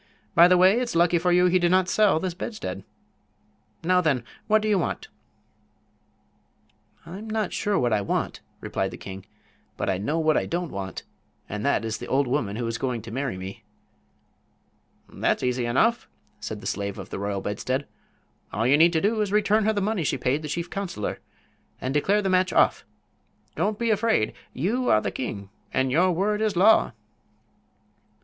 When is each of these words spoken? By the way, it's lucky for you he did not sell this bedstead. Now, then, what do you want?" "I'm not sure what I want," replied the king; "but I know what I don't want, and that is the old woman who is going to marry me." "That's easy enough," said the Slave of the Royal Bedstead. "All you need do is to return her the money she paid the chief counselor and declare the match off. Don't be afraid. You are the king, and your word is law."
By 0.33 0.47
the 0.47 0.57
way, 0.57 0.79
it's 0.79 0.95
lucky 0.95 1.19
for 1.19 1.31
you 1.31 1.45
he 1.45 1.59
did 1.59 1.69
not 1.69 1.87
sell 1.87 2.19
this 2.19 2.33
bedstead. 2.33 2.83
Now, 3.83 4.01
then, 4.01 4.23
what 4.47 4.63
do 4.63 4.67
you 4.67 4.79
want?" 4.79 5.09
"I'm 7.05 7.29
not 7.29 7.53
sure 7.53 7.77
what 7.77 7.93
I 7.93 8.01
want," 8.01 8.39
replied 8.61 8.89
the 8.89 8.97
king; 8.97 9.27
"but 9.77 9.91
I 9.91 9.99
know 9.99 10.17
what 10.17 10.37
I 10.37 10.47
don't 10.47 10.71
want, 10.71 11.03
and 11.47 11.63
that 11.67 11.85
is 11.85 11.99
the 11.99 12.07
old 12.07 12.25
woman 12.25 12.55
who 12.55 12.65
is 12.65 12.79
going 12.79 13.03
to 13.03 13.11
marry 13.11 13.37
me." 13.37 13.63
"That's 15.07 15.43
easy 15.43 15.67
enough," 15.67 16.07
said 16.39 16.61
the 16.61 16.65
Slave 16.65 16.97
of 16.97 17.11
the 17.11 17.19
Royal 17.19 17.39
Bedstead. 17.41 17.85
"All 18.51 18.65
you 18.65 18.79
need 18.79 18.93
do 18.99 19.21
is 19.21 19.29
to 19.29 19.35
return 19.35 19.65
her 19.65 19.73
the 19.73 19.81
money 19.81 20.03
she 20.03 20.17
paid 20.17 20.41
the 20.41 20.47
chief 20.49 20.67
counselor 20.71 21.19
and 21.79 21.93
declare 21.93 22.23
the 22.23 22.27
match 22.27 22.51
off. 22.51 22.85
Don't 23.55 23.77
be 23.77 23.91
afraid. 23.91 24.33
You 24.51 24.89
are 24.89 24.99
the 24.99 25.11
king, 25.11 25.51
and 25.71 25.91
your 25.91 26.11
word 26.11 26.41
is 26.41 26.55
law." 26.55 26.93